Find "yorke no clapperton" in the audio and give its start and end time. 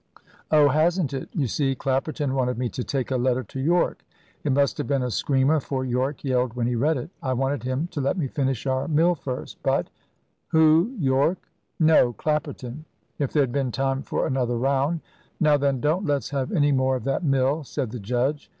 10.97-12.85